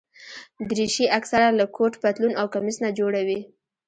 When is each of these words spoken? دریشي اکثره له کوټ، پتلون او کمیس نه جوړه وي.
دریشي 0.69 1.05
اکثره 1.17 1.47
له 1.59 1.65
کوټ، 1.75 1.93
پتلون 2.03 2.33
او 2.39 2.45
کمیس 2.53 2.77
نه 2.85 2.89
جوړه 2.99 3.21
وي. 3.27 3.39